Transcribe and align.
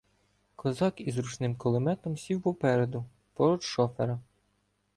Козак 0.55 1.01
із 1.01 1.17
ручним 1.17 1.55
кулеметом 1.55 2.17
сів 2.17 2.41
попереду, 2.41 3.05
поруч 3.33 3.63
шофера. 3.63 4.19